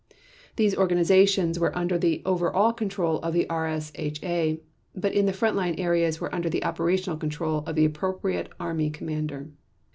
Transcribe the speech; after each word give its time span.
These 0.55 0.75
organizations 0.75 1.59
were 1.59 1.77
under 1.77 1.95
the 1.95 2.23
over 2.25 2.51
all 2.51 2.73
control 2.73 3.19
of 3.19 3.35
the 3.35 3.45
RSHA, 3.51 4.59
but 4.95 5.13
in 5.13 5.31
front 5.31 5.55
line 5.55 5.75
areas 5.75 6.19
were 6.19 6.33
under 6.33 6.49
the 6.49 6.63
operational 6.63 7.17
control 7.19 7.59
of 7.67 7.75
the 7.75 7.85
appropriate 7.85 8.49
Army 8.59 8.89
Commander. 8.89 9.51